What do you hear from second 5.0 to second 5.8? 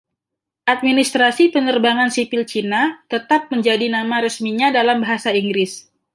Bahasa Inggris.